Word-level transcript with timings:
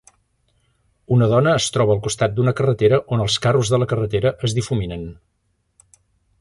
Una 1.15 1.27
dona 1.33 1.53
es 1.57 1.67
troba 1.75 1.93
al 1.97 2.01
costat 2.07 2.33
d'una 2.39 2.55
carretera 2.61 3.01
on 3.17 3.23
els 3.27 3.37
carros 3.47 3.73
de 3.75 3.83
la 3.83 3.89
carretera 3.95 4.35
es 4.49 4.59
difuminen. 4.61 5.05